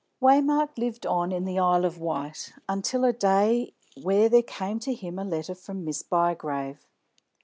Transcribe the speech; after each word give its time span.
Waymark 0.19 0.79
lived 0.79 1.05
on 1.05 1.31
in 1.31 1.45
the 1.45 1.59
Isle 1.59 1.85
of 1.85 1.99
Wight, 1.99 2.53
until 2.67 3.03
a 3.05 3.13
day 3.13 3.75
when 4.01 4.31
there 4.31 4.41
came 4.41 4.79
to 4.79 4.95
him 4.95 5.19
a 5.19 5.23
letter 5.23 5.53
from 5.53 5.85
Miss 5.85 6.01
Bygrave. 6.01 6.83